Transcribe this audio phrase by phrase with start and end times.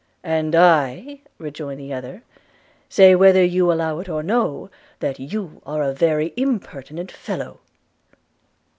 [0.23, 2.23] 'And I,' rejoined the other,
[2.89, 7.59] 'say, whether you allow it or no, that you are a very impertinent fellow.'